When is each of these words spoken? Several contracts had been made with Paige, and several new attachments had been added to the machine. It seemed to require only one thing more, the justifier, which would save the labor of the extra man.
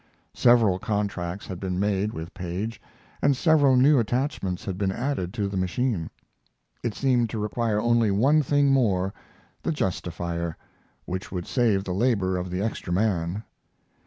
Several 0.33 0.79
contracts 0.79 1.45
had 1.45 1.59
been 1.59 1.79
made 1.79 2.11
with 2.11 2.33
Paige, 2.33 2.81
and 3.21 3.37
several 3.37 3.75
new 3.75 3.99
attachments 3.99 4.65
had 4.65 4.75
been 4.75 4.91
added 4.91 5.31
to 5.35 5.47
the 5.47 5.57
machine. 5.57 6.09
It 6.81 6.95
seemed 6.95 7.29
to 7.29 7.37
require 7.39 7.79
only 7.79 8.09
one 8.09 8.41
thing 8.41 8.71
more, 8.71 9.13
the 9.61 9.71
justifier, 9.71 10.57
which 11.05 11.31
would 11.31 11.45
save 11.45 11.83
the 11.83 11.93
labor 11.93 12.35
of 12.35 12.49
the 12.49 12.63
extra 12.63 12.91
man. 12.91 13.43